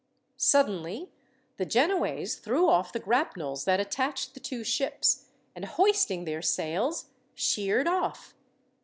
Suddenly, 0.37 1.11
the 1.57 1.65
Genoese 1.67 2.37
threw 2.37 2.67
off 2.67 2.91
the 2.91 2.99
grapnels 2.99 3.65
that 3.65 3.79
attached 3.79 4.33
the 4.33 4.39
two 4.39 4.63
ships, 4.63 5.27
and 5.55 5.63
hoisting 5.63 6.25
their 6.25 6.41
sails, 6.41 7.09
sheered 7.35 7.87
off. 7.87 8.33